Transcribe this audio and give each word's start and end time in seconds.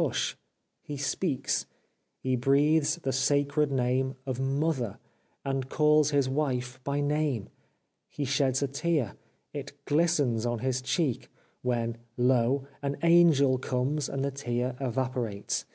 Hush!... 0.00 0.38
He 0.80 0.96
speaks!... 0.96 1.66
He 2.18 2.34
breathes 2.34 2.96
the 2.96 3.12
sacred 3.12 3.70
name 3.70 4.16
of 4.24 4.40
Mother, 4.40 4.98
and 5.44 5.68
calls 5.68 6.12
his 6.12 6.30
wife 6.30 6.80
by 6.82 7.02
name! 7.02 7.50
He 8.08 8.24
sheds 8.24 8.62
a 8.62 8.68
tear, 8.68 9.16
it 9.52 9.72
ghstens 9.84 10.50
on 10.50 10.60
his 10.60 10.80
cheek, 10.80 11.28
when, 11.60 11.98
lo! 12.16 12.66
an 12.80 12.96
angel 13.02 13.58
comes 13.58 14.08
and 14.08 14.24
the 14.24 14.30
tear 14.30 14.76
evaporates. 14.80 15.66